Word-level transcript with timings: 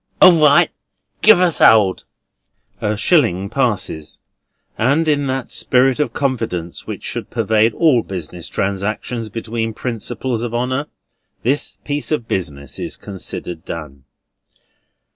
"All 0.19 0.41
right. 0.43 0.71
Give 1.21 1.39
us 1.39 1.61
'old." 1.61 2.05
A 2.81 2.97
shilling 2.97 3.51
passes; 3.51 4.19
and, 4.75 5.07
in 5.07 5.27
that 5.27 5.51
spirit 5.51 5.99
of 5.99 6.11
confidence 6.11 6.87
which 6.87 7.03
should 7.03 7.29
pervade 7.29 7.75
all 7.75 8.01
business 8.01 8.47
transactions 8.49 9.29
between 9.29 9.75
principals 9.75 10.41
of 10.41 10.55
honour, 10.55 10.87
this 11.43 11.77
piece 11.85 12.11
of 12.11 12.27
business 12.27 12.79
is 12.79 12.97
considered 12.97 13.63
done. 13.63 14.05